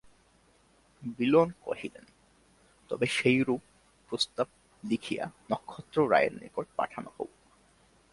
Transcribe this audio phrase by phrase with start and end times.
[1.17, 2.05] বিল্বন কহিলেন,
[2.91, 3.61] তবে সেইরূপ
[4.09, 4.47] প্রস্তাব
[4.83, 7.31] লিখিয়া নক্ষত্ররায়ের নিকট পাঠানো হউক।